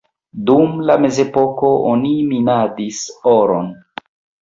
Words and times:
Dum 0.49 0.73
la 0.91 0.95
mezepoko 1.03 1.71
oni 1.91 2.17
minadis 2.35 3.07
oron. 3.37 3.73